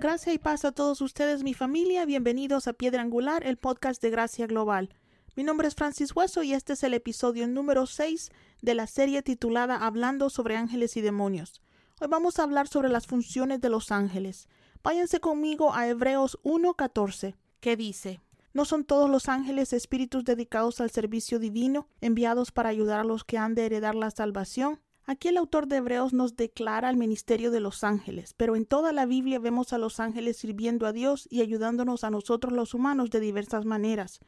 Gracias 0.00 0.34
y 0.34 0.38
paz 0.38 0.64
a 0.64 0.72
todos 0.72 1.00
ustedes, 1.00 1.44
mi 1.44 1.54
familia. 1.54 2.04
Bienvenidos 2.04 2.66
a 2.66 2.72
Piedra 2.72 3.02
Angular, 3.02 3.46
el 3.46 3.56
podcast 3.56 4.02
de 4.02 4.10
Gracia 4.10 4.48
Global. 4.48 4.90
Mi 5.36 5.44
nombre 5.44 5.68
es 5.68 5.76
Francis 5.76 6.14
Hueso 6.16 6.42
y 6.42 6.52
este 6.52 6.72
es 6.72 6.82
el 6.82 6.94
episodio 6.94 7.46
número 7.46 7.86
6 7.86 8.32
de 8.60 8.74
la 8.74 8.88
serie 8.88 9.22
titulada 9.22 9.76
Hablando 9.76 10.30
sobre 10.30 10.56
ángeles 10.56 10.96
y 10.96 11.00
demonios. 11.00 11.62
Hoy 12.02 12.08
vamos 12.08 12.40
a 12.40 12.42
hablar 12.42 12.66
sobre 12.66 12.88
las 12.88 13.06
funciones 13.06 13.60
de 13.60 13.68
los 13.68 13.92
ángeles. 13.92 14.48
Váyanse 14.82 15.20
conmigo 15.20 15.72
a 15.72 15.86
Hebreos 15.86 16.36
1.14, 16.42 17.36
que 17.60 17.76
dice, 17.76 18.20
¿No 18.52 18.64
son 18.64 18.82
todos 18.82 19.08
los 19.08 19.28
ángeles 19.28 19.72
espíritus 19.72 20.24
dedicados 20.24 20.80
al 20.80 20.90
servicio 20.90 21.38
divino, 21.38 21.86
enviados 22.00 22.50
para 22.50 22.70
ayudar 22.70 22.98
a 22.98 23.04
los 23.04 23.22
que 23.22 23.38
han 23.38 23.54
de 23.54 23.66
heredar 23.66 23.94
la 23.94 24.10
salvación? 24.10 24.80
Aquí 25.04 25.28
el 25.28 25.36
autor 25.36 25.68
de 25.68 25.76
Hebreos 25.76 26.12
nos 26.12 26.34
declara 26.34 26.90
el 26.90 26.96
ministerio 26.96 27.52
de 27.52 27.60
los 27.60 27.84
ángeles, 27.84 28.34
pero 28.36 28.56
en 28.56 28.66
toda 28.66 28.90
la 28.92 29.06
Biblia 29.06 29.38
vemos 29.38 29.72
a 29.72 29.78
los 29.78 30.00
ángeles 30.00 30.38
sirviendo 30.38 30.88
a 30.88 30.92
Dios 30.92 31.28
y 31.30 31.40
ayudándonos 31.40 32.02
a 32.02 32.10
nosotros 32.10 32.52
los 32.52 32.74
humanos 32.74 33.10
de 33.10 33.20
diversas 33.20 33.64
maneras. 33.64 34.18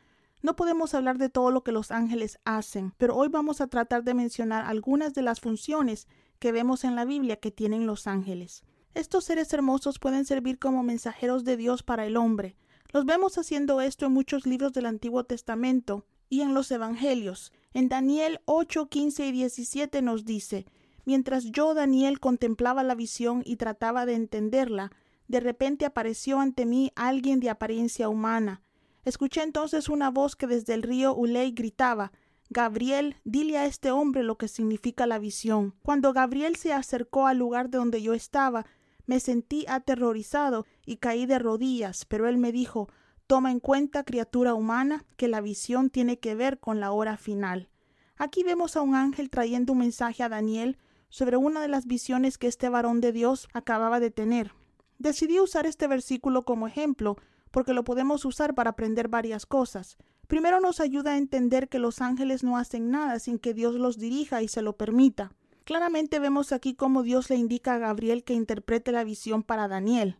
No 0.43 0.55
podemos 0.55 0.95
hablar 0.95 1.19
de 1.19 1.29
todo 1.29 1.51
lo 1.51 1.65
que 1.65 1.73
los 1.73 1.91
ángeles 1.91 2.39
hacen, 2.45 2.95
pero 2.99 3.17
hoy 3.17 3.31
vamos 3.31 3.61
a 3.61 3.67
tratar 3.67 4.05
de 4.05 4.15
mencionar 4.15 4.65
algunas 4.65 5.13
de 5.13 5.23
las 5.23 5.41
funciones 5.41 6.07
que 6.45 6.53
vemos 6.53 6.85
en 6.85 6.95
la 6.95 7.07
Biblia 7.07 7.37
que 7.37 7.51
tienen 7.51 7.87
los 7.87 8.07
ángeles. 8.07 8.65
Estos 8.93 9.25
seres 9.25 9.51
hermosos 9.55 9.99
pueden 9.99 10.27
servir 10.27 10.59
como 10.59 10.83
mensajeros 10.83 11.43
de 11.43 11.57
Dios 11.57 11.83
para 11.83 12.05
el 12.05 12.19
hombre. 12.19 12.55
Los 12.93 13.07
vemos 13.07 13.39
haciendo 13.39 13.81
esto 13.81 14.05
en 14.05 14.13
muchos 14.13 14.45
libros 14.45 14.75
del 14.75 14.85
Antiguo 14.85 15.25
Testamento 15.25 16.05
y 16.29 16.43
en 16.43 16.53
los 16.53 16.71
Evangelios. 16.71 17.51
En 17.73 17.89
Daniel 17.89 18.41
8, 18.45 18.91
15 18.91 19.27
y 19.27 19.33
17 19.33 20.03
nos 20.03 20.27
dice, 20.27 20.67
Mientras 21.07 21.45
yo, 21.45 21.73
Daniel, 21.73 22.21
contemplaba 22.21 22.83
la 22.83 22.95
visión 22.95 23.43
y 23.47 23.57
trataba 23.57 24.05
de 24.05 24.13
entenderla, 24.13 24.93
de 25.29 25.41
repente 25.41 25.87
apareció 25.87 26.41
ante 26.41 26.67
mí 26.67 26.93
alguien 26.95 27.41
de 27.41 27.49
apariencia 27.49 28.11
humana. 28.11 28.61
Escuché 29.07 29.43
entonces 29.43 29.89
una 29.89 30.11
voz 30.11 30.37
que 30.37 30.47
desde 30.47 30.75
el 30.75 30.83
río 30.83 31.15
Ulei 31.15 31.53
gritaba, 31.53 32.13
Gabriel, 32.51 33.17
dile 33.25 33.59
a 33.59 33.67
este 33.67 33.91
hombre 33.91 34.23
lo 34.23 34.37
que 34.37 34.49
significa 34.49 35.07
la 35.07 35.19
visión. 35.19 35.75
Cuando 35.83 36.13
Gabriel 36.13 36.57
se 36.57 36.73
acercó 36.73 37.27
al 37.27 37.39
lugar 37.39 37.71
de 37.71 37.79
donde 37.79 38.03
yo 38.03 38.15
estaba, 38.15 38.67
me 39.07 39.21
sentí 39.21 39.65
aterrorizado 39.69 40.67
y 40.87 40.97
caí 40.97 41.27
de 41.27 41.39
rodillas, 41.39 42.05
pero 42.05 42.29
él 42.29 42.39
me 42.39 42.53
dijo, 42.53 42.89
Toma 43.27 43.51
en 43.51 43.61
cuenta, 43.61 44.05
criatura 44.05 44.55
humana, 44.55 45.05
que 45.17 45.29
la 45.29 45.41
visión 45.41 45.89
tiene 45.89 46.19
que 46.19 46.35
ver 46.35 46.61
con 46.61 46.79
la 46.79 46.93
hora 46.93 47.17
final. 47.17 47.71
Aquí 48.17 48.45
vemos 48.45 48.77
a 48.77 48.83
un 48.83 48.95
ángel 48.95 49.31
trayendo 49.31 49.73
un 49.73 49.79
mensaje 49.79 50.23
a 50.23 50.29
Daniel 50.29 50.77
sobre 51.09 51.37
una 51.37 51.61
de 51.61 51.69
las 51.69 51.87
visiones 51.87 52.37
que 52.37 52.49
este 52.49 52.69
varón 52.69 53.01
de 53.01 53.13
Dios 53.13 53.49
acababa 53.55 53.99
de 53.99 54.11
tener. 54.11 54.53
Decidí 54.99 55.41
usar 55.41 55.67
este 55.67 55.87
versículo 55.87 56.45
como 56.45 56.67
ejemplo 56.67 57.17
porque 57.51 57.73
lo 57.73 57.85
podemos 57.85 58.25
usar 58.25 58.55
para 58.55 58.71
aprender 58.71 59.09
varias 59.09 59.47
cosas. 59.47 59.97
Primero 60.35 60.59
nos 60.59 60.81
ayuda 60.81 61.13
a 61.13 61.17
entender 61.17 61.69
que 61.69 61.79
los 61.79 62.01
ángeles 62.01 62.43
no 62.43 62.57
hacen 62.57 62.91
nada 62.91 63.21
sin 63.21 63.39
que 63.39 63.55
Dios 63.55 63.77
los 63.77 63.99
dirija 63.99 64.43
y 64.43 64.49
se 64.49 64.63
lo 64.63 64.77
permita. 64.77 65.31
Claramente 65.63 66.19
vemos 66.19 66.51
aquí 66.51 66.75
cómo 66.75 67.05
Dios 67.05 67.31
le 67.31 67.37
indica 67.37 67.75
a 67.75 67.79
Gabriel 67.79 68.25
que 68.25 68.35
interprete 68.35 68.91
la 68.91 69.05
visión 69.05 69.45
para 69.45 69.69
Daniel. 69.69 70.19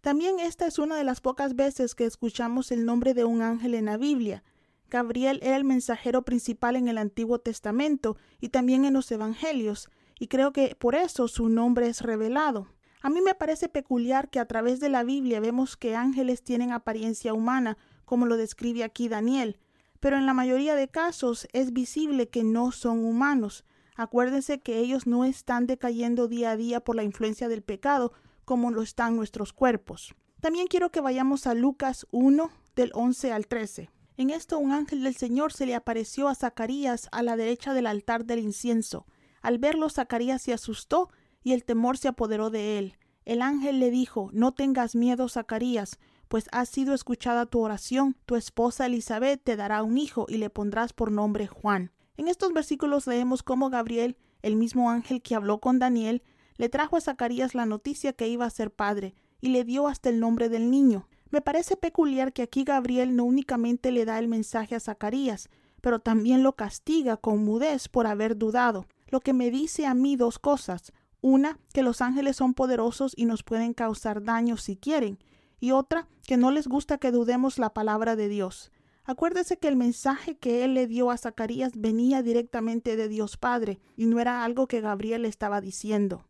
También 0.00 0.40
esta 0.40 0.66
es 0.66 0.80
una 0.80 0.96
de 0.96 1.04
las 1.04 1.20
pocas 1.20 1.54
veces 1.54 1.94
que 1.94 2.04
escuchamos 2.04 2.72
el 2.72 2.84
nombre 2.84 3.14
de 3.14 3.22
un 3.22 3.42
ángel 3.42 3.74
en 3.74 3.84
la 3.84 3.96
Biblia. 3.96 4.42
Gabriel 4.90 5.38
era 5.40 5.54
el 5.54 5.62
mensajero 5.62 6.22
principal 6.22 6.74
en 6.74 6.88
el 6.88 6.98
Antiguo 6.98 7.38
Testamento 7.38 8.16
y 8.40 8.48
también 8.48 8.84
en 8.84 8.94
los 8.94 9.08
Evangelios, 9.12 9.88
y 10.18 10.26
creo 10.26 10.52
que 10.52 10.74
por 10.74 10.96
eso 10.96 11.28
su 11.28 11.48
nombre 11.48 11.86
es 11.86 12.00
revelado. 12.00 12.66
A 13.02 13.08
mí 13.08 13.20
me 13.20 13.36
parece 13.36 13.68
peculiar 13.68 14.30
que 14.30 14.40
a 14.40 14.46
través 14.46 14.80
de 14.80 14.88
la 14.88 15.04
Biblia 15.04 15.38
vemos 15.38 15.76
que 15.76 15.94
ángeles 15.94 16.42
tienen 16.42 16.72
apariencia 16.72 17.34
humana, 17.34 17.78
como 18.04 18.26
lo 18.26 18.36
describe 18.36 18.84
aquí 18.84 19.08
Daniel, 19.08 19.58
pero 20.00 20.16
en 20.16 20.26
la 20.26 20.34
mayoría 20.34 20.74
de 20.74 20.88
casos 20.88 21.48
es 21.52 21.72
visible 21.72 22.28
que 22.28 22.44
no 22.44 22.72
son 22.72 23.04
humanos. 23.04 23.64
Acuérdense 23.96 24.60
que 24.60 24.78
ellos 24.78 25.06
no 25.06 25.24
están 25.24 25.66
decayendo 25.66 26.28
día 26.28 26.50
a 26.50 26.56
día 26.56 26.80
por 26.80 26.96
la 26.96 27.04
influencia 27.04 27.48
del 27.48 27.62
pecado, 27.62 28.12
como 28.44 28.70
lo 28.70 28.82
están 28.82 29.16
nuestros 29.16 29.52
cuerpos. 29.52 30.14
También 30.40 30.66
quiero 30.66 30.90
que 30.90 31.00
vayamos 31.00 31.46
a 31.46 31.54
Lucas 31.54 32.06
1 32.10 32.50
del 32.76 32.90
11 32.92 33.32
al 33.32 33.46
13. 33.46 33.90
En 34.16 34.30
esto 34.30 34.58
un 34.58 34.72
ángel 34.72 35.02
del 35.02 35.16
Señor 35.16 35.52
se 35.52 35.66
le 35.66 35.74
apareció 35.74 36.28
a 36.28 36.34
Zacarías 36.34 37.08
a 37.10 37.22
la 37.22 37.36
derecha 37.36 37.72
del 37.72 37.86
altar 37.86 38.26
del 38.26 38.40
incienso. 38.40 39.06
Al 39.42 39.58
verlo 39.58 39.88
Zacarías 39.88 40.42
se 40.42 40.52
asustó 40.52 41.10
y 41.42 41.52
el 41.52 41.64
temor 41.64 41.98
se 41.98 42.08
apoderó 42.08 42.50
de 42.50 42.78
él. 42.78 42.98
El 43.24 43.42
ángel 43.42 43.80
le 43.80 43.90
dijo 43.90 44.30
No 44.32 44.52
tengas 44.52 44.94
miedo, 44.94 45.28
Zacarías, 45.28 45.98
pues 46.28 46.48
ha 46.52 46.64
sido 46.66 46.94
escuchada 46.94 47.46
tu 47.46 47.60
oración. 47.60 48.16
Tu 48.26 48.36
esposa 48.36 48.86
Elizabeth 48.86 49.42
te 49.42 49.56
dará 49.56 49.82
un 49.82 49.98
hijo 49.98 50.26
y 50.28 50.38
le 50.38 50.50
pondrás 50.50 50.92
por 50.92 51.12
nombre 51.12 51.46
Juan. 51.46 51.92
En 52.16 52.28
estos 52.28 52.52
versículos 52.52 53.06
leemos 53.06 53.42
cómo 53.42 53.70
Gabriel, 53.70 54.16
el 54.42 54.56
mismo 54.56 54.90
ángel 54.90 55.22
que 55.22 55.34
habló 55.34 55.60
con 55.60 55.78
Daniel, 55.78 56.22
le 56.56 56.68
trajo 56.68 56.96
a 56.96 57.00
Zacarías 57.00 57.54
la 57.54 57.66
noticia 57.66 58.12
que 58.12 58.28
iba 58.28 58.44
a 58.44 58.50
ser 58.50 58.70
padre, 58.70 59.14
y 59.40 59.48
le 59.48 59.64
dio 59.64 59.88
hasta 59.88 60.08
el 60.08 60.20
nombre 60.20 60.48
del 60.48 60.70
niño. 60.70 61.08
Me 61.30 61.40
parece 61.40 61.76
peculiar 61.76 62.32
que 62.32 62.42
aquí 62.42 62.62
Gabriel 62.62 63.16
no 63.16 63.24
únicamente 63.24 63.90
le 63.90 64.04
da 64.04 64.18
el 64.18 64.28
mensaje 64.28 64.76
a 64.76 64.80
Zacarías, 64.80 65.48
pero 65.80 65.98
también 65.98 66.42
lo 66.42 66.54
castiga 66.54 67.16
con 67.16 67.44
mudez 67.44 67.88
por 67.88 68.06
haber 68.06 68.38
dudado, 68.38 68.86
lo 69.08 69.20
que 69.20 69.32
me 69.32 69.50
dice 69.50 69.86
a 69.86 69.94
mí 69.94 70.16
dos 70.16 70.38
cosas. 70.38 70.92
Una, 71.20 71.58
que 71.72 71.82
los 71.82 72.00
ángeles 72.00 72.36
son 72.36 72.54
poderosos 72.54 73.12
y 73.16 73.24
nos 73.24 73.42
pueden 73.42 73.74
causar 73.74 74.22
daño 74.22 74.56
si 74.56 74.76
quieren, 74.76 75.18
y 75.64 75.72
otra, 75.72 76.08
que 76.26 76.36
no 76.36 76.50
les 76.50 76.68
gusta 76.68 76.98
que 76.98 77.10
dudemos 77.10 77.58
la 77.58 77.72
palabra 77.72 78.16
de 78.16 78.28
Dios. 78.28 78.70
Acuérdese 79.04 79.56
que 79.56 79.68
el 79.68 79.76
mensaje 79.76 80.36
que 80.36 80.62
él 80.62 80.74
le 80.74 80.86
dio 80.86 81.10
a 81.10 81.16
Zacarías 81.16 81.72
venía 81.74 82.22
directamente 82.22 82.96
de 82.96 83.08
Dios 83.08 83.38
Padre, 83.38 83.80
y 83.96 84.04
no 84.04 84.20
era 84.20 84.44
algo 84.44 84.68
que 84.68 84.82
Gabriel 84.82 85.24
estaba 85.24 85.62
diciendo. 85.62 86.28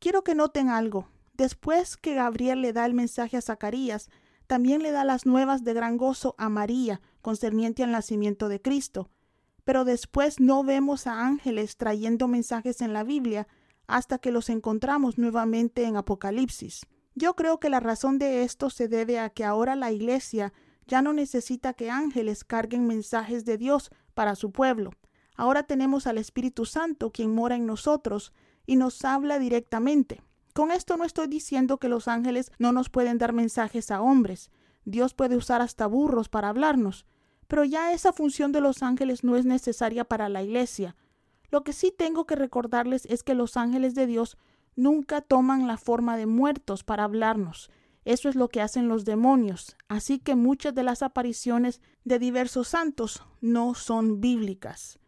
Quiero 0.00 0.22
que 0.22 0.34
noten 0.34 0.68
algo. 0.68 1.08
Después 1.32 1.96
que 1.96 2.14
Gabriel 2.14 2.60
le 2.60 2.74
da 2.74 2.84
el 2.84 2.92
mensaje 2.92 3.38
a 3.38 3.40
Zacarías, 3.40 4.10
también 4.46 4.82
le 4.82 4.90
da 4.90 5.02
las 5.04 5.24
nuevas 5.24 5.64
de 5.64 5.72
gran 5.72 5.96
gozo 5.96 6.34
a 6.36 6.50
María 6.50 7.00
concerniente 7.22 7.84
al 7.84 7.90
nacimiento 7.90 8.50
de 8.50 8.60
Cristo. 8.60 9.08
Pero 9.64 9.86
después 9.86 10.40
no 10.40 10.62
vemos 10.62 11.06
a 11.06 11.26
ángeles 11.26 11.78
trayendo 11.78 12.28
mensajes 12.28 12.82
en 12.82 12.92
la 12.92 13.02
Biblia 13.02 13.48
hasta 13.86 14.18
que 14.18 14.30
los 14.30 14.50
encontramos 14.50 15.16
nuevamente 15.16 15.84
en 15.84 15.96
Apocalipsis. 15.96 16.82
Yo 17.14 17.36
creo 17.36 17.60
que 17.60 17.70
la 17.70 17.80
razón 17.80 18.18
de 18.18 18.42
esto 18.42 18.70
se 18.70 18.88
debe 18.88 19.20
a 19.20 19.30
que 19.30 19.44
ahora 19.44 19.76
la 19.76 19.92
Iglesia 19.92 20.52
ya 20.86 21.00
no 21.00 21.12
necesita 21.12 21.72
que 21.72 21.90
ángeles 21.90 22.44
carguen 22.44 22.86
mensajes 22.86 23.44
de 23.44 23.56
Dios 23.56 23.90
para 24.14 24.34
su 24.34 24.50
pueblo. 24.50 24.90
Ahora 25.36 25.62
tenemos 25.62 26.06
al 26.06 26.18
Espíritu 26.18 26.66
Santo 26.66 27.10
quien 27.10 27.34
mora 27.34 27.56
en 27.56 27.66
nosotros 27.66 28.32
y 28.66 28.76
nos 28.76 29.04
habla 29.04 29.38
directamente. 29.38 30.22
Con 30.54 30.70
esto 30.70 30.96
no 30.96 31.04
estoy 31.04 31.26
diciendo 31.26 31.78
que 31.78 31.88
los 31.88 32.06
ángeles 32.06 32.52
no 32.58 32.72
nos 32.72 32.88
pueden 32.88 33.18
dar 33.18 33.32
mensajes 33.32 33.90
a 33.90 34.00
hombres. 34.00 34.50
Dios 34.84 35.14
puede 35.14 35.36
usar 35.36 35.62
hasta 35.62 35.86
burros 35.86 36.28
para 36.28 36.48
hablarnos. 36.48 37.06
Pero 37.48 37.64
ya 37.64 37.92
esa 37.92 38.12
función 38.12 38.52
de 38.52 38.60
los 38.60 38.82
ángeles 38.82 39.24
no 39.24 39.36
es 39.36 39.44
necesaria 39.44 40.04
para 40.04 40.28
la 40.28 40.42
iglesia. 40.42 40.96
Lo 41.50 41.64
que 41.64 41.72
sí 41.72 41.92
tengo 41.96 42.26
que 42.26 42.36
recordarles 42.36 43.06
es 43.06 43.22
que 43.22 43.34
los 43.34 43.56
ángeles 43.56 43.94
de 43.94 44.06
Dios 44.06 44.36
nunca 44.76 45.20
toman 45.20 45.66
la 45.66 45.76
forma 45.76 46.16
de 46.16 46.26
muertos 46.26 46.84
para 46.84 47.04
hablarnos. 47.04 47.70
Eso 48.04 48.28
es 48.28 48.34
lo 48.34 48.48
que 48.48 48.60
hacen 48.60 48.88
los 48.88 49.04
demonios. 49.04 49.76
Así 49.88 50.18
que 50.18 50.34
muchas 50.34 50.74
de 50.74 50.82
las 50.82 51.02
apariciones 51.02 51.80
de 52.04 52.18
diversos 52.18 52.68
santos 52.68 53.22
no 53.40 53.74
son 53.74 54.20
bíblicas. 54.20 54.98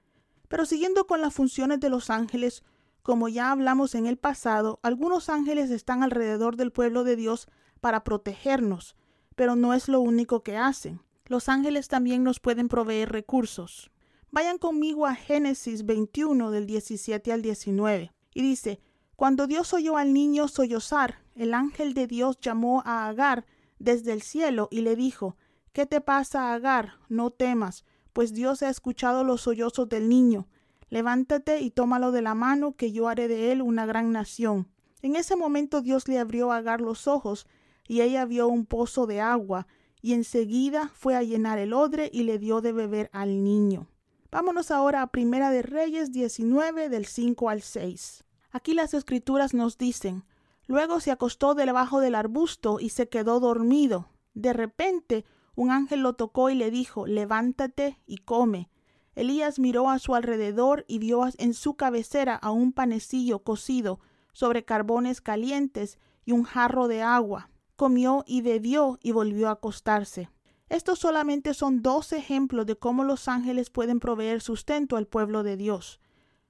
Pero 0.49 0.65
siguiendo 0.65 1.07
con 1.07 1.21
las 1.21 1.35
funciones 1.35 1.81
de 1.81 1.91
los 1.91 2.09
ángeles, 2.11 2.65
como 3.03 3.29
ya 3.29 3.51
hablamos 3.51 3.95
en 3.95 4.07
el 4.07 4.17
pasado, 4.17 4.81
algunos 4.83 5.29
ángeles 5.29 5.71
están 5.71 6.03
alrededor 6.03 6.57
del 6.57 6.73
pueblo 6.73 7.05
de 7.05 7.17
Dios 7.17 7.49
para 7.81 8.03
protegernos, 8.03 8.97
pero 9.35 9.57
no 9.57 9.75
es 9.75 9.89
lo 9.89 10.01
único 10.01 10.43
que 10.43 10.57
hacen. 10.57 11.03
Los 11.27 11.49
ángeles 11.49 11.89
también 11.89 12.25
nos 12.25 12.41
pueden 12.41 12.69
proveer 12.69 13.11
recursos. 13.13 13.91
Vayan 14.31 14.59
conmigo 14.59 15.07
a 15.07 15.15
Génesis 15.15 15.85
21 15.85 16.51
del 16.51 16.67
17 16.67 17.33
al 17.33 17.43
19 17.43 18.13
y 18.35 18.43
dice, 18.43 18.81
cuando 19.17 19.47
Dios 19.47 19.73
oyó 19.73 19.97
al 19.97 20.13
niño 20.13 20.47
sollozar, 20.47 21.23
el 21.35 21.55
ángel 21.55 21.95
de 21.95 22.07
Dios 22.07 22.39
llamó 22.39 22.83
a 22.85 23.09
Agar 23.09 23.47
desde 23.79 24.13
el 24.13 24.21
cielo 24.21 24.69
y 24.71 24.83
le 24.83 24.95
dijo, 24.95 25.37
¿Qué 25.73 25.87
te 25.87 26.03
pasa, 26.03 26.53
Agar? 26.53 26.95
No 27.09 27.31
temas, 27.31 27.87
pues 28.13 28.35
Dios 28.35 28.63
ha 28.63 28.69
escuchado 28.69 29.25
los 29.25 29.43
sollozos 29.43 29.89
del 29.89 30.11
niño. 30.11 30.49
Levántate 30.91 31.61
y 31.61 31.71
tómalo 31.71 32.13
de 32.13 32.21
la 32.21 32.35
mano, 32.35 32.77
que 32.77 32.93
yo 32.93 33.09
haré 33.09 33.27
de 33.27 33.53
él 33.53 33.63
una 33.63 33.87
gran 33.87 34.13
nación. 34.13 34.69
En 35.01 35.17
ese 35.17 35.35
momento 35.35 35.81
Dios 35.81 36.09
le 36.09 36.19
abrió 36.19 36.53
a 36.53 36.59
Agar 36.59 36.83
los 36.83 37.07
ojos 37.07 37.47
y 37.89 38.03
ella 38.03 38.27
vio 38.27 38.49
un 38.49 38.67
pozo 38.67 39.07
de 39.07 39.23
agua 39.23 39.67
y 40.03 40.13
enseguida 40.13 40.91
fue 40.95 41.17
a 41.17 41.23
llenar 41.23 41.59
el 41.59 41.73
odre 41.73 42.11
y 42.13 42.25
le 42.25 42.39
dio 42.39 42.61
de 42.61 42.73
beber 42.73 43.09
al 43.13 43.43
niño. 43.43 43.89
Vámonos 44.31 44.71
ahora 44.71 45.01
a 45.01 45.07
Primera 45.07 45.51
de 45.51 45.63
Reyes 45.63 46.13
19 46.13 46.91
del 46.91 47.07
5 47.07 47.49
al 47.49 47.63
6. 47.63 48.26
Aquí 48.51 48.75
las 48.75 48.95
escrituras 48.95 49.55
nos 49.55 49.79
dicen, 49.79 50.25
luego 50.67 51.01
se 51.01 51.11
acostó 51.11 51.55
debajo 51.55 52.01
del 52.01 52.15
arbusto 52.15 52.79
y 52.81 52.91
se 52.91 53.09
quedó 53.09 53.41
dormido. 53.41 54.09
De 54.35 54.53
repente 54.53 55.25
un 55.57 55.71
ángel 55.71 56.01
lo 56.01 56.13
tocó 56.13 56.51
y 56.51 56.55
le 56.55 56.71
dijo, 56.71 57.07
levántate 57.07 57.99
y 58.07 58.19
come. 58.19 58.69
Elías 59.15 59.59
miró 59.59 59.89
a 59.89 59.99
su 59.99 60.15
alrededor 60.15 60.85
y 60.87 60.99
vio 60.99 61.25
en 61.39 61.55
su 61.55 61.75
cabecera 61.75 62.37
a 62.37 62.51
un 62.51 62.73
panecillo 62.73 63.39
cocido 63.39 63.99
sobre 64.35 64.67
carbones 64.67 65.23
calientes 65.23 65.99
y 66.27 66.33
un 66.33 66.43
jarro 66.43 66.87
de 66.87 67.01
agua. 67.01 67.49
Comió 67.77 68.23
y 68.27 68.43
bebió 68.43 68.99
y 69.03 69.13
volvió 69.13 69.49
a 69.49 69.53
acostarse. 69.53 70.29
Estos 70.69 70.99
solamente 70.99 71.55
son 71.55 71.81
dos 71.81 72.13
ejemplos 72.13 72.67
de 72.67 72.77
cómo 72.77 73.05
los 73.05 73.29
ángeles 73.29 73.71
pueden 73.71 74.01
proveer 74.01 74.43
sustento 74.43 74.99
al 74.99 75.07
pueblo 75.07 75.43
de 75.43 75.57
Dios. 75.57 76.01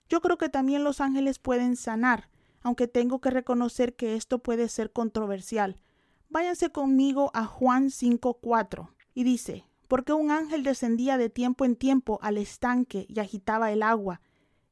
Yo 0.09 0.21
creo 0.21 0.39
que 0.39 0.49
también 0.49 0.85
los 0.85 1.01
ángeles 1.01 1.39
pueden 1.39 1.77
sanar, 1.77 2.29
aunque 2.63 2.89
tengo 2.89 3.21
que 3.21 3.31
reconocer 3.31 3.97
que 3.97 4.15
esto 4.15 4.39
puede 4.41 4.69
ser 4.69 4.93
controversial. 4.93 5.81
Váyanse 6.29 6.71
conmigo 6.71 7.31
a 7.35 7.45
Juan 7.45 7.87
5.4 7.87 8.91
y 9.15 9.25
dice, 9.25 9.65
porque 9.89 10.13
un 10.13 10.31
ángel 10.31 10.63
descendía 10.63 11.17
de 11.19 11.31
tiempo 11.31 11.65
en 11.65 11.77
tiempo 11.77 12.19
al 12.23 12.39
estanque 12.39 13.07
y 13.09 13.21
agitaba 13.21 13.73
el 13.73 13.83
agua, 13.83 14.21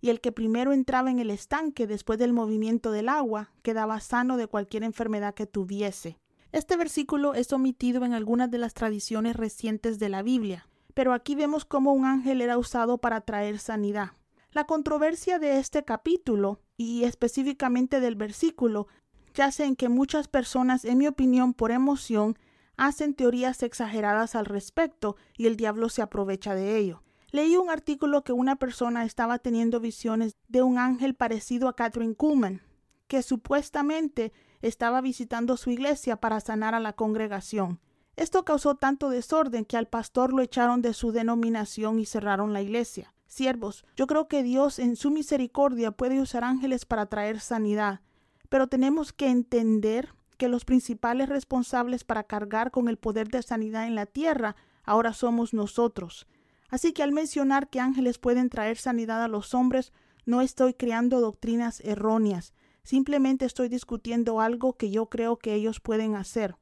y 0.00 0.10
el 0.10 0.20
que 0.20 0.32
primero 0.32 0.72
entraba 0.72 1.10
en 1.10 1.18
el 1.18 1.30
estanque 1.30 1.86
después 1.86 2.18
del 2.18 2.32
movimiento 2.32 2.90
del 2.90 3.08
agua 3.08 3.52
quedaba 3.62 4.00
sano 4.00 4.36
de 4.36 4.48
cualquier 4.48 4.82
enfermedad 4.82 5.34
que 5.34 5.46
tuviese. 5.46 6.18
Este 6.52 6.76
versículo 6.76 7.34
es 7.34 7.52
omitido 7.52 8.04
en 8.04 8.12
algunas 8.12 8.50
de 8.50 8.58
las 8.58 8.74
tradiciones 8.74 9.34
recientes 9.34 9.98
de 9.98 10.08
la 10.08 10.22
Biblia, 10.22 10.68
pero 10.92 11.12
aquí 11.12 11.34
vemos 11.34 11.64
cómo 11.64 11.92
un 11.92 12.04
ángel 12.04 12.40
era 12.40 12.58
usado 12.58 12.98
para 12.98 13.22
traer 13.22 13.58
sanidad. 13.58 14.12
La 14.54 14.68
controversia 14.68 15.40
de 15.40 15.58
este 15.58 15.84
capítulo, 15.84 16.60
y 16.76 17.02
específicamente 17.02 17.98
del 17.98 18.14
versículo, 18.14 18.86
yace 19.34 19.64
en 19.64 19.74
que 19.74 19.88
muchas 19.88 20.28
personas, 20.28 20.84
en 20.84 20.98
mi 20.98 21.08
opinión, 21.08 21.54
por 21.54 21.72
emoción, 21.72 22.38
hacen 22.76 23.14
teorías 23.14 23.64
exageradas 23.64 24.36
al 24.36 24.46
respecto 24.46 25.16
y 25.36 25.48
el 25.48 25.56
diablo 25.56 25.88
se 25.88 26.02
aprovecha 26.02 26.54
de 26.54 26.76
ello. 26.76 27.02
Leí 27.32 27.56
un 27.56 27.68
artículo 27.68 28.22
que 28.22 28.32
una 28.32 28.54
persona 28.54 29.04
estaba 29.04 29.40
teniendo 29.40 29.80
visiones 29.80 30.36
de 30.46 30.62
un 30.62 30.78
ángel 30.78 31.16
parecido 31.16 31.66
a 31.66 31.74
Catherine 31.74 32.14
Kuhlman, 32.14 32.62
que 33.08 33.24
supuestamente 33.24 34.32
estaba 34.62 35.00
visitando 35.00 35.56
su 35.56 35.70
iglesia 35.70 36.20
para 36.20 36.38
sanar 36.38 36.76
a 36.76 36.80
la 36.80 36.92
congregación. 36.92 37.80
Esto 38.14 38.44
causó 38.44 38.76
tanto 38.76 39.08
desorden 39.08 39.64
que 39.64 39.76
al 39.76 39.88
pastor 39.88 40.32
lo 40.32 40.42
echaron 40.42 40.80
de 40.80 40.94
su 40.94 41.10
denominación 41.10 41.98
y 41.98 42.06
cerraron 42.06 42.52
la 42.52 42.62
iglesia. 42.62 43.13
Siervos, 43.34 43.84
yo 43.96 44.06
creo 44.06 44.28
que 44.28 44.44
Dios 44.44 44.78
en 44.78 44.94
su 44.94 45.10
misericordia 45.10 45.90
puede 45.90 46.20
usar 46.20 46.44
ángeles 46.44 46.86
para 46.86 47.06
traer 47.06 47.40
sanidad, 47.40 48.00
pero 48.48 48.68
tenemos 48.68 49.12
que 49.12 49.26
entender 49.26 50.14
que 50.38 50.46
los 50.46 50.64
principales 50.64 51.28
responsables 51.28 52.04
para 52.04 52.22
cargar 52.22 52.70
con 52.70 52.86
el 52.86 52.96
poder 52.96 53.26
de 53.26 53.42
sanidad 53.42 53.88
en 53.88 53.96
la 53.96 54.06
tierra 54.06 54.54
ahora 54.84 55.12
somos 55.12 55.52
nosotros. 55.52 56.28
Así 56.68 56.92
que 56.92 57.02
al 57.02 57.10
mencionar 57.10 57.70
que 57.70 57.80
ángeles 57.80 58.18
pueden 58.18 58.50
traer 58.50 58.76
sanidad 58.76 59.24
a 59.24 59.26
los 59.26 59.52
hombres, 59.52 59.92
no 60.26 60.40
estoy 60.40 60.72
creando 60.72 61.20
doctrinas 61.20 61.80
erróneas, 61.80 62.54
simplemente 62.84 63.46
estoy 63.46 63.68
discutiendo 63.68 64.40
algo 64.40 64.74
que 64.74 64.92
yo 64.92 65.06
creo 65.06 65.38
que 65.38 65.54
ellos 65.54 65.80
pueden 65.80 66.14
hacer. 66.14 66.54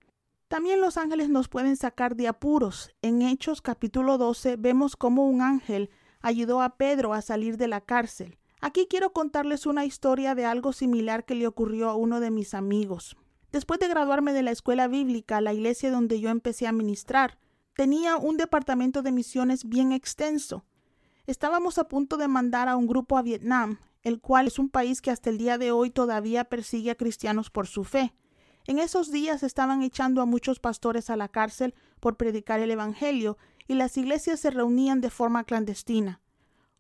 También 0.48 0.80
los 0.80 0.96
ángeles 0.96 1.28
nos 1.28 1.48
pueden 1.48 1.76
sacar 1.76 2.16
de 2.16 2.28
apuros. 2.28 2.94
En 3.02 3.20
Hechos 3.20 3.60
capítulo 3.60 4.16
12 4.16 4.56
vemos 4.56 4.96
cómo 4.96 5.26
un 5.26 5.42
ángel 5.42 5.90
ayudó 6.22 6.62
a 6.62 6.76
Pedro 6.76 7.12
a 7.12 7.22
salir 7.22 7.56
de 7.56 7.68
la 7.68 7.80
cárcel. 7.80 8.38
Aquí 8.60 8.86
quiero 8.88 9.12
contarles 9.12 9.66
una 9.66 9.84
historia 9.84 10.34
de 10.34 10.44
algo 10.44 10.72
similar 10.72 11.24
que 11.24 11.34
le 11.34 11.46
ocurrió 11.46 11.90
a 11.90 11.96
uno 11.96 12.20
de 12.20 12.30
mis 12.30 12.54
amigos. 12.54 13.16
Después 13.50 13.80
de 13.80 13.88
graduarme 13.88 14.32
de 14.32 14.42
la 14.42 14.52
escuela 14.52 14.88
bíblica, 14.88 15.40
la 15.40 15.52
iglesia 15.52 15.90
donde 15.90 16.20
yo 16.20 16.30
empecé 16.30 16.66
a 16.66 16.72
ministrar, 16.72 17.38
tenía 17.74 18.16
un 18.16 18.36
departamento 18.36 19.02
de 19.02 19.12
misiones 19.12 19.68
bien 19.68 19.92
extenso. 19.92 20.64
Estábamos 21.26 21.78
a 21.78 21.88
punto 21.88 22.16
de 22.16 22.28
mandar 22.28 22.68
a 22.68 22.76
un 22.76 22.86
grupo 22.86 23.18
a 23.18 23.22
Vietnam, 23.22 23.78
el 24.02 24.20
cual 24.20 24.46
es 24.46 24.58
un 24.58 24.68
país 24.68 25.02
que 25.02 25.10
hasta 25.10 25.28
el 25.28 25.38
día 25.38 25.58
de 25.58 25.70
hoy 25.70 25.90
todavía 25.90 26.44
persigue 26.44 26.90
a 26.90 26.96
cristianos 26.96 27.50
por 27.50 27.66
su 27.66 27.84
fe. 27.84 28.14
En 28.66 28.78
esos 28.78 29.10
días 29.10 29.42
estaban 29.42 29.82
echando 29.82 30.22
a 30.22 30.26
muchos 30.26 30.60
pastores 30.60 31.10
a 31.10 31.16
la 31.16 31.28
cárcel 31.28 31.74
por 32.00 32.16
predicar 32.16 32.60
el 32.60 32.70
Evangelio 32.70 33.36
y 33.72 33.74
las 33.74 33.96
iglesias 33.96 34.38
se 34.38 34.50
reunían 34.50 35.00
de 35.00 35.10
forma 35.10 35.44
clandestina. 35.44 36.20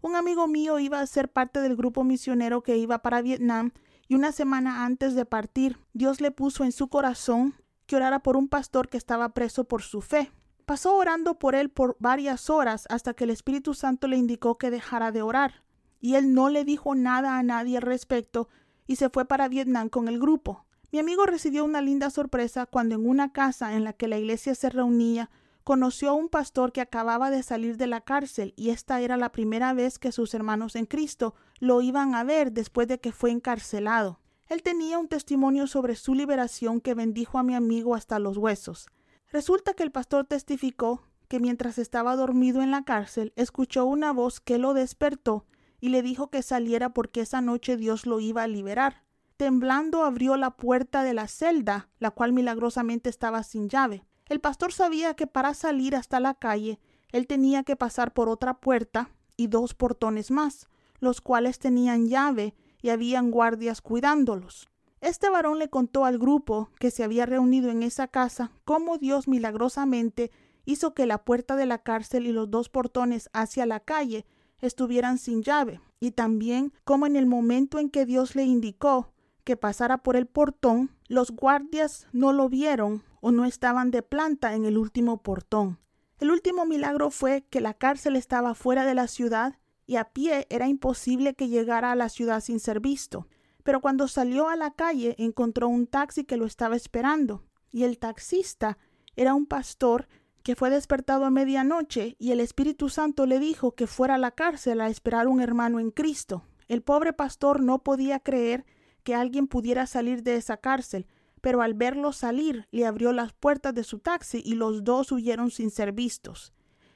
Un 0.02 0.14
amigo 0.14 0.46
mío 0.46 0.78
iba 0.78 1.00
a 1.00 1.06
ser 1.06 1.32
parte 1.32 1.60
del 1.60 1.74
grupo 1.74 2.04
misionero 2.04 2.62
que 2.62 2.76
iba 2.76 3.00
para 3.00 3.22
Vietnam 3.22 3.72
y 4.08 4.14
una 4.14 4.30
semana 4.30 4.84
antes 4.84 5.14
de 5.14 5.24
partir, 5.24 5.78
Dios 5.94 6.20
le 6.20 6.30
puso 6.30 6.64
en 6.64 6.72
su 6.72 6.88
corazón 6.88 7.54
que 7.86 7.96
orara 7.96 8.18
por 8.20 8.36
un 8.36 8.48
pastor 8.48 8.88
que 8.88 8.98
estaba 8.98 9.32
preso 9.32 9.64
por 9.64 9.82
su 9.82 10.02
fe. 10.02 10.30
Pasó 10.66 10.94
orando 10.96 11.38
por 11.38 11.54
él 11.54 11.70
por 11.70 11.96
varias 11.98 12.50
horas 12.50 12.86
hasta 12.90 13.14
que 13.14 13.24
el 13.24 13.30
Espíritu 13.30 13.74
Santo 13.74 14.06
le 14.06 14.16
indicó 14.16 14.58
que 14.58 14.70
dejara 14.70 15.12
de 15.12 15.22
orar, 15.22 15.64
y 15.98 16.16
él 16.16 16.34
no 16.34 16.50
le 16.50 16.64
dijo 16.64 16.94
nada 16.94 17.38
a 17.38 17.42
nadie 17.42 17.78
al 17.78 17.82
respecto 17.82 18.48
y 18.86 18.96
se 18.96 19.08
fue 19.08 19.24
para 19.24 19.48
Vietnam 19.48 19.88
con 19.88 20.08
el 20.08 20.18
grupo. 20.18 20.66
Mi 20.90 20.98
amigo 20.98 21.24
recibió 21.24 21.64
una 21.64 21.80
linda 21.80 22.10
sorpresa 22.10 22.66
cuando 22.66 22.96
en 22.96 23.08
una 23.08 23.32
casa 23.32 23.74
en 23.74 23.84
la 23.84 23.94
que 23.94 24.08
la 24.08 24.18
iglesia 24.18 24.54
se 24.54 24.68
reunía 24.68 25.30
conoció 25.62 26.10
a 26.10 26.14
un 26.14 26.28
pastor 26.28 26.72
que 26.72 26.80
acababa 26.80 27.30
de 27.30 27.42
salir 27.42 27.76
de 27.76 27.86
la 27.86 28.00
cárcel 28.00 28.54
y 28.56 28.70
esta 28.70 29.00
era 29.00 29.16
la 29.16 29.32
primera 29.32 29.72
vez 29.72 29.98
que 29.98 30.12
sus 30.12 30.34
hermanos 30.34 30.76
en 30.76 30.86
Cristo 30.86 31.34
lo 31.58 31.80
iban 31.80 32.14
a 32.14 32.24
ver 32.24 32.52
después 32.52 32.88
de 32.88 33.00
que 33.00 33.12
fue 33.12 33.30
encarcelado. 33.30 34.20
Él 34.48 34.62
tenía 34.62 34.98
un 34.98 35.08
testimonio 35.08 35.66
sobre 35.66 35.96
su 35.96 36.14
liberación 36.14 36.80
que 36.80 36.94
bendijo 36.94 37.38
a 37.38 37.42
mi 37.42 37.54
amigo 37.54 37.94
hasta 37.94 38.18
los 38.18 38.36
huesos. 38.36 38.86
Resulta 39.30 39.72
que 39.74 39.82
el 39.82 39.92
pastor 39.92 40.26
testificó 40.26 41.02
que 41.28 41.40
mientras 41.40 41.78
estaba 41.78 42.16
dormido 42.16 42.60
en 42.60 42.70
la 42.70 42.84
cárcel 42.84 43.32
escuchó 43.36 43.86
una 43.86 44.12
voz 44.12 44.40
que 44.40 44.58
lo 44.58 44.74
despertó 44.74 45.46
y 45.80 45.88
le 45.88 46.02
dijo 46.02 46.28
que 46.28 46.42
saliera 46.42 46.92
porque 46.92 47.22
esa 47.22 47.40
noche 47.40 47.76
Dios 47.76 48.04
lo 48.04 48.20
iba 48.20 48.42
a 48.42 48.48
liberar. 48.48 49.04
Temblando 49.38 50.04
abrió 50.04 50.36
la 50.36 50.50
puerta 50.50 51.02
de 51.02 51.14
la 51.14 51.28
celda, 51.28 51.88
la 51.98 52.10
cual 52.10 52.32
milagrosamente 52.32 53.08
estaba 53.08 53.42
sin 53.42 53.68
llave. 53.68 54.04
El 54.32 54.40
pastor 54.40 54.72
sabía 54.72 55.12
que 55.12 55.26
para 55.26 55.52
salir 55.52 55.94
hasta 55.94 56.18
la 56.18 56.32
calle 56.32 56.80
él 57.10 57.26
tenía 57.26 57.64
que 57.64 57.76
pasar 57.76 58.14
por 58.14 58.30
otra 58.30 58.60
puerta 58.60 59.10
y 59.36 59.48
dos 59.48 59.74
portones 59.74 60.30
más, 60.30 60.70
los 61.00 61.20
cuales 61.20 61.58
tenían 61.58 62.08
llave 62.08 62.54
y 62.80 62.88
habían 62.88 63.30
guardias 63.30 63.82
cuidándolos. 63.82 64.70
Este 65.02 65.28
varón 65.28 65.58
le 65.58 65.68
contó 65.68 66.06
al 66.06 66.16
grupo 66.16 66.70
que 66.80 66.90
se 66.90 67.04
había 67.04 67.26
reunido 67.26 67.70
en 67.70 67.82
esa 67.82 68.08
casa 68.08 68.52
cómo 68.64 68.96
Dios 68.96 69.28
milagrosamente 69.28 70.30
hizo 70.64 70.94
que 70.94 71.04
la 71.04 71.26
puerta 71.26 71.54
de 71.54 71.66
la 71.66 71.82
cárcel 71.82 72.26
y 72.26 72.32
los 72.32 72.50
dos 72.50 72.70
portones 72.70 73.28
hacia 73.34 73.66
la 73.66 73.80
calle 73.80 74.24
estuvieran 74.62 75.18
sin 75.18 75.42
llave, 75.42 75.82
y 76.00 76.12
también 76.12 76.72
cómo 76.84 77.04
en 77.04 77.16
el 77.16 77.26
momento 77.26 77.78
en 77.78 77.90
que 77.90 78.06
Dios 78.06 78.34
le 78.34 78.44
indicó 78.44 79.12
que 79.44 79.56
pasara 79.56 79.98
por 79.98 80.16
el 80.16 80.26
portón, 80.26 80.90
los 81.08 81.30
guardias 81.30 82.06
no 82.12 82.32
lo 82.32 82.48
vieron 82.48 83.02
o 83.20 83.32
no 83.32 83.44
estaban 83.44 83.90
de 83.90 84.02
planta 84.02 84.54
en 84.54 84.64
el 84.64 84.78
último 84.78 85.22
portón. 85.22 85.78
El 86.18 86.30
último 86.30 86.64
milagro 86.66 87.10
fue 87.10 87.44
que 87.50 87.60
la 87.60 87.74
cárcel 87.74 88.16
estaba 88.16 88.54
fuera 88.54 88.84
de 88.84 88.94
la 88.94 89.08
ciudad 89.08 89.58
y 89.86 89.96
a 89.96 90.04
pie 90.04 90.46
era 90.50 90.68
imposible 90.68 91.34
que 91.34 91.48
llegara 91.48 91.92
a 91.92 91.96
la 91.96 92.08
ciudad 92.08 92.40
sin 92.40 92.60
ser 92.60 92.80
visto. 92.80 93.26
Pero 93.62 93.80
cuando 93.80 94.08
salió 94.08 94.48
a 94.48 94.56
la 94.56 94.72
calle 94.72 95.14
encontró 95.18 95.68
un 95.68 95.86
taxi 95.86 96.24
que 96.24 96.36
lo 96.36 96.46
estaba 96.46 96.76
esperando, 96.76 97.44
y 97.70 97.84
el 97.84 97.98
taxista 97.98 98.78
era 99.16 99.34
un 99.34 99.46
pastor 99.46 100.08
que 100.42 100.56
fue 100.56 100.70
despertado 100.70 101.24
a 101.24 101.30
medianoche 101.30 102.16
y 102.18 102.32
el 102.32 102.40
Espíritu 102.40 102.88
Santo 102.88 103.26
le 103.26 103.38
dijo 103.38 103.74
que 103.74 103.86
fuera 103.86 104.16
a 104.16 104.18
la 104.18 104.32
cárcel 104.32 104.80
a 104.80 104.88
esperar 104.88 105.28
un 105.28 105.40
hermano 105.40 105.78
en 105.80 105.90
Cristo. 105.90 106.44
El 106.68 106.82
pobre 106.82 107.12
pastor 107.12 107.60
no 107.60 107.82
podía 107.82 108.18
creer 108.20 108.64
que 109.02 109.14
alguien 109.14 109.46
pudiera 109.46 109.86
salir 109.86 110.22
de 110.22 110.36
esa 110.36 110.56
cárcel, 110.56 111.06
pero 111.40 111.60
al 111.60 111.74
verlo 111.74 112.12
salir 112.12 112.66
le 112.70 112.86
abrió 112.86 113.12
las 113.12 113.32
puertas 113.32 113.74
de 113.74 113.84
su 113.84 113.98
taxi 113.98 114.42
y 114.44 114.54
los 114.54 114.84
dos 114.84 115.12
huyeron 115.12 115.50
sin 115.50 115.70
ser 115.70 115.92
vistos. 115.92 116.52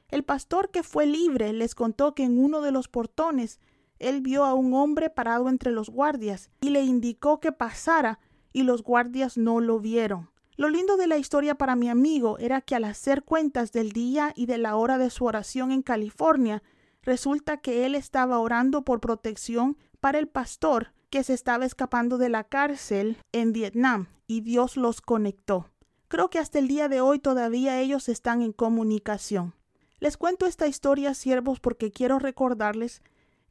El 0.08 0.22
pastor 0.22 0.70
que 0.70 0.82
fue 0.82 1.04
libre 1.06 1.52
les 1.52 1.74
contó 1.74 2.14
que 2.14 2.22
en 2.22 2.38
uno 2.38 2.62
de 2.62 2.70
los 2.70 2.88
portones 2.88 3.58
él 3.98 4.20
vio 4.20 4.44
a 4.44 4.54
un 4.54 4.72
hombre 4.74 5.10
parado 5.10 5.48
entre 5.48 5.72
los 5.72 5.90
guardias 5.90 6.50
y 6.60 6.70
le 6.70 6.82
indicó 6.82 7.40
que 7.40 7.50
pasara 7.50 8.20
y 8.52 8.62
los 8.62 8.82
guardias 8.82 9.36
no 9.36 9.60
lo 9.60 9.80
vieron. 9.80 10.30
Lo 10.56 10.70
lindo 10.70 10.96
de 10.96 11.06
la 11.06 11.18
historia 11.18 11.56
para 11.56 11.76
mi 11.76 11.88
amigo 11.88 12.38
era 12.38 12.60
que 12.60 12.74
al 12.74 12.84
hacer 12.84 13.24
cuentas 13.24 13.72
del 13.72 13.92
día 13.92 14.32
y 14.34 14.46
de 14.46 14.58
la 14.58 14.76
hora 14.76 14.96
de 14.96 15.10
su 15.10 15.24
oración 15.24 15.70
en 15.72 15.82
California, 15.82 16.62
resulta 17.02 17.58
que 17.58 17.84
él 17.84 17.94
estaba 17.94 18.38
orando 18.38 18.82
por 18.82 19.00
protección 19.00 19.76
para 20.00 20.18
el 20.18 20.28
pastor 20.28 20.94
que 21.10 21.22
se 21.22 21.34
estaba 21.34 21.64
escapando 21.64 22.18
de 22.18 22.28
la 22.28 22.44
cárcel 22.44 23.18
en 23.32 23.52
Vietnam 23.52 24.08
y 24.26 24.40
Dios 24.40 24.76
los 24.76 25.00
conectó. 25.00 25.70
Creo 26.08 26.30
que 26.30 26.38
hasta 26.38 26.58
el 26.58 26.68
día 26.68 26.88
de 26.88 27.00
hoy 27.00 27.18
todavía 27.18 27.80
ellos 27.80 28.08
están 28.08 28.42
en 28.42 28.52
comunicación. 28.52 29.54
Les 29.98 30.16
cuento 30.16 30.46
esta 30.46 30.66
historia, 30.66 31.14
siervos, 31.14 31.58
porque 31.58 31.90
quiero 31.90 32.18
recordarles 32.18 33.02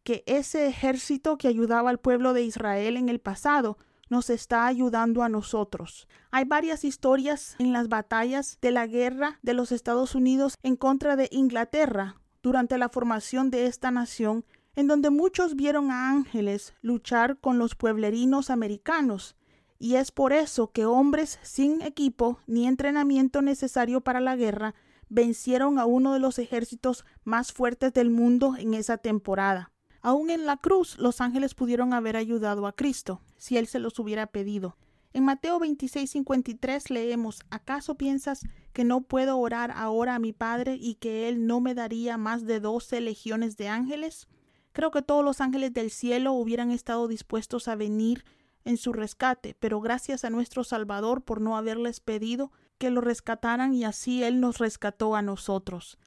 que 0.04 0.24
ese 0.28 0.68
ejército 0.68 1.38
que 1.38 1.48
ayudaba 1.48 1.90
al 1.90 2.00
pueblo 2.00 2.34
de 2.34 2.44
Israel 2.44 2.98
en 2.98 3.10
el 3.10 3.20
pasado 3.20 3.78
nos 4.10 4.30
está 4.30 4.68
ayudando 4.68 5.24
a 5.24 5.30
nosotros. 5.30 6.08
Hay 6.32 6.46
varias 6.46 6.84
historias 6.84 7.56
en 7.58 7.74
las 7.74 7.90
batallas 7.90 8.60
de 8.62 8.72
la 8.72 8.86
guerra 8.86 9.40
de 9.42 9.54
los 9.54 9.72
Estados 9.72 10.14
Unidos 10.14 10.56
en 10.62 10.76
contra 10.76 11.16
de 11.16 11.28
Inglaterra 11.32 12.22
durante 12.44 12.78
la 12.78 12.90
formación 12.90 13.50
de 13.50 13.66
esta 13.66 13.90
nación, 13.90 14.46
en 14.76 14.88
donde 14.88 15.10
muchos 15.10 15.56
vieron 15.56 15.92
a 15.92 16.10
ángeles 16.10 16.74
luchar 16.82 17.40
con 17.40 17.58
los 17.58 17.76
pueblerinos 17.76 18.50
americanos, 18.50 19.36
y 19.80 19.96
es 19.96 20.12
por 20.12 20.34
eso 20.34 20.72
que 20.72 20.86
hombres 20.86 21.40
sin 21.42 21.82
equipo 21.82 22.40
ni 22.48 22.68
entrenamiento 22.68 23.42
necesario 23.42 24.02
para 24.02 24.20
la 24.20 24.36
guerra 24.36 24.76
vencieron 25.10 25.80
a 25.80 25.86
uno 25.86 26.14
de 26.14 26.20
los 26.20 26.40
ejércitos 26.40 27.06
más 27.24 27.52
fuertes 27.52 27.94
del 27.94 28.10
mundo 28.10 28.56
en 28.58 28.74
esa 28.74 28.98
temporada. 28.98 29.72
Aún 30.02 30.30
en 30.30 30.46
la 30.46 30.58
cruz 30.58 30.98
los 30.98 31.22
ángeles 31.22 31.56
pudieron 31.56 31.94
haber 31.94 32.16
ayudado 32.16 32.68
a 32.68 32.74
Cristo, 32.74 33.22
si 33.38 33.58
él 33.58 33.68
se 33.68 33.80
los 33.80 33.98
hubiera 34.00 34.28
pedido. 34.28 34.78
En 35.16 35.24
Mateo 35.24 35.60
26:53 35.60 36.90
leemos, 36.90 37.40
¿acaso 37.50 37.96
piensas 37.96 38.42
que 38.74 38.84
no 38.84 39.00
puedo 39.00 39.38
orar 39.38 39.72
ahora 39.72 40.16
a 40.16 40.20
mi 40.20 40.34
Padre 40.34 40.76
y 40.76 40.96
que 40.96 41.30
Él 41.30 41.48
no 41.48 41.62
me 41.62 41.74
daría 41.74 42.18
más 42.18 42.46
de 42.46 42.60
doce 42.60 43.00
legiones 43.00 43.56
de 43.56 43.70
ángeles? 43.70 44.28
Creo 44.76 44.92
que 44.92 45.02
todos 45.02 45.24
los 45.24 45.40
ángeles 45.40 45.74
del 45.74 45.90
cielo 45.90 46.34
hubieran 46.34 46.70
estado 46.70 47.08
dispuestos 47.08 47.70
a 47.70 47.76
venir 47.76 48.26
en 48.66 48.76
su 48.76 48.92
rescate, 48.92 49.56
pero 49.58 49.80
gracias 49.80 50.26
a 50.26 50.30
nuestro 50.30 50.66
Salvador 50.66 51.22
por 51.22 51.40
no 51.40 51.56
haberles 51.56 52.02
pedido 52.02 52.52
que 52.78 52.90
lo 52.90 53.00
rescataran 53.00 53.74
y 53.74 53.86
así 53.86 54.22
Él 54.22 54.42
nos 54.42 54.58
rescató 54.58 55.16
a 55.16 55.22
nosotros. 55.22 55.98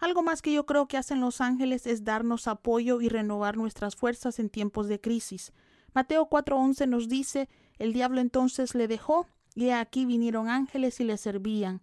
Algo 0.00 0.24
más 0.24 0.42
que 0.42 0.52
yo 0.52 0.66
creo 0.66 0.88
que 0.88 0.96
hacen 0.96 1.20
los 1.20 1.40
ángeles 1.40 1.86
es 1.86 2.02
darnos 2.02 2.48
apoyo 2.48 3.00
y 3.00 3.08
renovar 3.08 3.56
nuestras 3.56 3.94
fuerzas 3.94 4.40
en 4.40 4.50
tiempos 4.50 4.88
de 4.88 5.00
crisis. 5.00 5.52
Mateo 5.94 6.28
4:11 6.28 6.88
nos 6.88 7.08
dice, 7.08 7.48
el 7.78 7.92
diablo 7.92 8.20
entonces 8.20 8.74
le 8.74 8.88
dejó, 8.88 9.28
y 9.54 9.70
aquí 9.70 10.04
vinieron 10.04 10.48
ángeles 10.48 10.98
y 10.98 11.04
le 11.04 11.16
servían. 11.16 11.80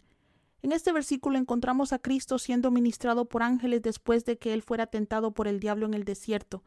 En 0.63 0.71
este 0.71 0.93
versículo 0.93 1.37
encontramos 1.37 1.91
a 1.91 1.99
Cristo 1.99 2.39
siendo 2.39 2.71
ministrado 2.71 3.25
por 3.25 3.43
ángeles 3.43 3.81
después 3.81 4.23
de 4.23 4.37
que 4.37 4.53
él 4.53 4.61
fuera 4.61 4.87
tentado 4.87 5.31
por 5.31 5.49
el 5.49 5.59
diablo 5.59 5.85
en 5.85 5.93
el 5.93 6.05
desierto. 6.05 6.63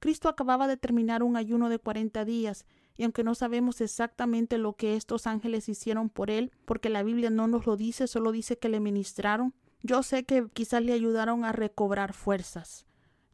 Cristo 0.00 0.30
acababa 0.30 0.66
de 0.66 0.78
terminar 0.78 1.22
un 1.22 1.36
ayuno 1.36 1.68
de 1.68 1.78
cuarenta 1.78 2.24
días, 2.24 2.64
y 2.96 3.04
aunque 3.04 3.22
no 3.22 3.34
sabemos 3.34 3.82
exactamente 3.82 4.56
lo 4.56 4.76
que 4.76 4.96
estos 4.96 5.26
ángeles 5.26 5.68
hicieron 5.68 6.08
por 6.08 6.30
él, 6.30 6.52
porque 6.64 6.88
la 6.88 7.02
Biblia 7.02 7.28
no 7.28 7.46
nos 7.46 7.66
lo 7.66 7.76
dice, 7.76 8.06
solo 8.06 8.32
dice 8.32 8.58
que 8.58 8.70
le 8.70 8.80
ministraron, 8.80 9.52
yo 9.82 10.02
sé 10.02 10.24
que 10.24 10.48
quizás 10.54 10.82
le 10.82 10.94
ayudaron 10.94 11.44
a 11.44 11.52
recobrar 11.52 12.14
fuerzas. 12.14 12.86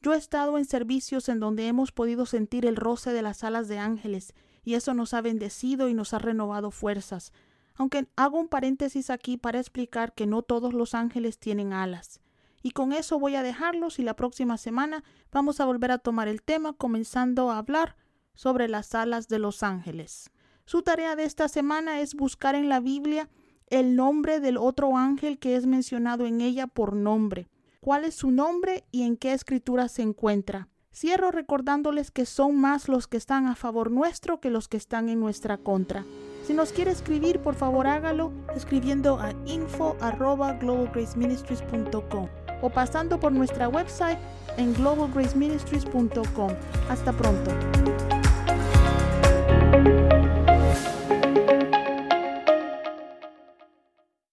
Yo 0.02 0.12
he 0.12 0.16
estado 0.16 0.58
en 0.58 0.64
servicios 0.64 1.28
en 1.28 1.38
donde 1.38 1.68
hemos 1.68 1.92
podido 1.92 2.26
sentir 2.26 2.66
el 2.66 2.74
roce 2.74 3.12
de 3.12 3.22
las 3.22 3.44
alas 3.44 3.68
de 3.68 3.78
ángeles, 3.78 4.34
y 4.64 4.74
eso 4.74 4.92
nos 4.92 5.14
ha 5.14 5.20
bendecido 5.20 5.88
y 5.88 5.94
nos 5.94 6.14
ha 6.14 6.18
renovado 6.18 6.72
fuerzas. 6.72 7.32
Aunque 7.80 8.06
hago 8.14 8.38
un 8.38 8.48
paréntesis 8.48 9.08
aquí 9.08 9.38
para 9.38 9.58
explicar 9.58 10.12
que 10.12 10.26
no 10.26 10.42
todos 10.42 10.74
los 10.74 10.94
ángeles 10.94 11.38
tienen 11.38 11.72
alas. 11.72 12.20
Y 12.62 12.72
con 12.72 12.92
eso 12.92 13.18
voy 13.18 13.36
a 13.36 13.42
dejarlos 13.42 13.98
y 13.98 14.02
la 14.02 14.16
próxima 14.16 14.58
semana 14.58 15.02
vamos 15.32 15.60
a 15.60 15.64
volver 15.64 15.90
a 15.90 15.96
tomar 15.96 16.28
el 16.28 16.42
tema 16.42 16.74
comenzando 16.74 17.50
a 17.50 17.56
hablar 17.56 17.96
sobre 18.34 18.68
las 18.68 18.94
alas 18.94 19.28
de 19.28 19.38
los 19.38 19.62
ángeles. 19.62 20.30
Su 20.66 20.82
tarea 20.82 21.16
de 21.16 21.24
esta 21.24 21.48
semana 21.48 22.00
es 22.00 22.14
buscar 22.14 22.54
en 22.54 22.68
la 22.68 22.80
Biblia 22.80 23.30
el 23.68 23.96
nombre 23.96 24.40
del 24.40 24.58
otro 24.58 24.98
ángel 24.98 25.38
que 25.38 25.56
es 25.56 25.64
mencionado 25.64 26.26
en 26.26 26.42
ella 26.42 26.66
por 26.66 26.94
nombre, 26.94 27.48
cuál 27.80 28.04
es 28.04 28.14
su 28.14 28.30
nombre 28.30 28.84
y 28.90 29.04
en 29.04 29.16
qué 29.16 29.32
escritura 29.32 29.88
se 29.88 30.02
encuentra. 30.02 30.68
Cierro 30.92 31.30
recordándoles 31.30 32.10
que 32.10 32.26
son 32.26 32.60
más 32.60 32.90
los 32.90 33.06
que 33.06 33.16
están 33.16 33.46
a 33.46 33.54
favor 33.54 33.90
nuestro 33.90 34.38
que 34.38 34.50
los 34.50 34.68
que 34.68 34.76
están 34.76 35.08
en 35.08 35.18
nuestra 35.18 35.56
contra. 35.56 36.04
Si 36.50 36.56
nos 36.56 36.72
quiere 36.72 36.90
escribir, 36.90 37.38
por 37.38 37.54
favor 37.54 37.86
hágalo 37.86 38.32
escribiendo 38.56 39.20
a 39.20 39.30
info 39.46 39.96
o 42.60 42.68
pasando 42.68 43.20
por 43.20 43.30
nuestra 43.30 43.68
website 43.68 44.18
en 44.56 44.74
globalgraceministries.com. 44.74 46.50
Hasta 46.88 47.12
pronto. 47.12 47.52